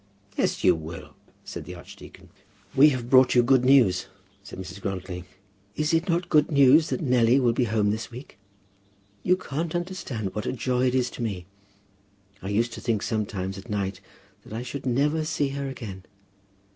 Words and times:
"Yes, 0.35 0.63
you 0.63 0.73
will," 0.73 1.13
said 1.45 1.65
the 1.65 1.75
archdeacon. 1.75 2.29
"We 2.75 2.89
have 2.89 3.07
brought 3.07 3.35
you 3.35 3.43
good 3.43 3.63
news," 3.63 4.07
said 4.41 4.57
Mrs. 4.57 4.81
Grantly. 4.81 5.25
"Is 5.75 5.93
it 5.93 6.09
not 6.09 6.27
good 6.27 6.49
news 6.49 6.89
that 6.89 7.01
Nelly 7.01 7.39
will 7.39 7.53
be 7.53 7.65
home 7.65 7.91
this 7.91 8.09
week? 8.09 8.39
You 9.21 9.37
can't 9.37 9.75
understand 9.75 10.33
what 10.33 10.47
a 10.47 10.53
joy 10.53 10.87
it 10.87 10.95
is 10.95 11.11
to 11.11 11.21
me. 11.21 11.45
I 12.41 12.49
used 12.49 12.73
to 12.73 12.81
think 12.81 13.03
sometimes, 13.03 13.59
at 13.59 13.69
night, 13.69 14.01
that 14.43 14.53
I 14.53 14.63
should 14.63 14.87
never 14.87 15.23
see 15.23 15.49
her 15.49 15.67
again. 15.69 16.01